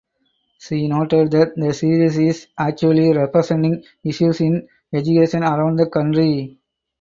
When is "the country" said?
5.75-6.59